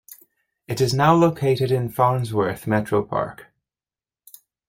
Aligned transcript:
It 0.67 0.81
is 0.81 0.95
now 0.95 1.13
located 1.13 1.71
in 1.71 1.87
Farnsworth 1.87 2.65
Metropark. 2.65 3.41